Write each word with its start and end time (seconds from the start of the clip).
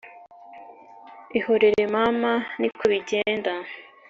ihorere 1.37 1.83
mama 1.93 2.33
niko 2.59 2.83
bigenda 2.91 3.53